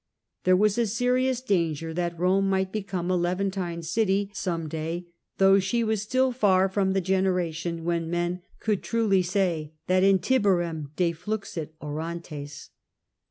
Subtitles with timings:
[0.45, 5.05] There was a serious danger that Rome might become a Levantine city some day,
[5.37, 10.17] though she was still far from the generation when men could truly say that in
[10.17, 12.71] Tiberim defluxit Orontes.